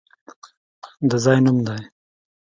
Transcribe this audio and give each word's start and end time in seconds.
د 1.09 1.11
ځای 1.23 1.37
نوم 1.45 1.57
دی! 1.67 1.81